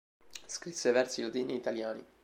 Scrisse 0.47 0.89
versi 0.91 1.21
latini 1.21 1.53
e 1.53 1.57
italiani. 1.57 2.03